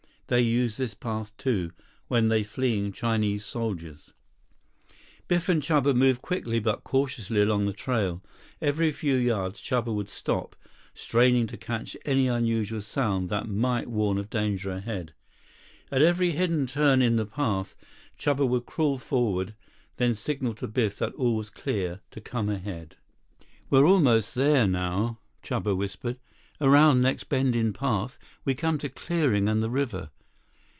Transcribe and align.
They 0.27 0.39
use 0.39 0.77
this 0.77 0.93
path 0.93 1.35
too, 1.35 1.73
when 2.07 2.29
they 2.29 2.41
fleeing 2.41 2.93
Chinese 2.93 3.43
soldiers." 3.43 4.13
79 5.25 5.25
Biff 5.27 5.49
and 5.49 5.61
Chuba 5.61 5.93
moved 5.93 6.21
quickly 6.21 6.57
but 6.61 6.85
cautiously 6.85 7.41
along 7.41 7.65
the 7.65 7.73
trail. 7.73 8.23
Every 8.61 8.93
few 8.93 9.15
yards, 9.15 9.61
Chuba 9.61 9.93
would 9.93 10.07
stop, 10.09 10.55
straining 10.93 11.47
to 11.47 11.57
catch 11.57 11.97
any 12.05 12.27
unusual 12.29 12.79
sound 12.79 13.27
that 13.27 13.49
might 13.49 13.89
warn 13.89 14.17
of 14.17 14.29
danger 14.29 14.71
ahead. 14.71 15.13
At 15.91 16.01
every 16.01 16.31
hidden 16.31 16.65
turn 16.65 17.01
in 17.01 17.17
the 17.17 17.25
path, 17.25 17.75
Chuba 18.17 18.47
would 18.47 18.65
crawl 18.65 18.97
forward, 18.99 19.53
then 19.97 20.15
signal 20.15 20.53
to 20.53 20.67
Biff 20.69 20.97
that 20.99 21.13
all 21.15 21.35
was 21.35 21.49
clear, 21.49 21.99
to 22.11 22.21
come 22.21 22.47
ahead. 22.47 22.95
"We're 23.69 23.85
almost 23.85 24.33
there 24.35 24.65
now," 24.65 25.19
Chuba 25.43 25.75
whispered. 25.75 26.19
"Around 26.61 27.01
next 27.01 27.25
bend 27.25 27.53
in 27.53 27.73
path, 27.73 28.17
we 28.45 28.55
come 28.55 28.77
to 28.77 28.87
clearing 28.87 29.49
and 29.49 29.61
the 29.61 29.69
river. 29.69 30.09